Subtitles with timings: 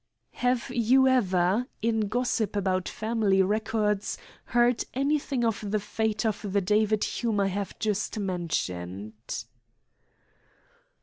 [0.31, 6.59] "Have you ever, in gossip about family records, heard anything of the fate of the
[6.59, 9.43] David Hume I have just mentioned."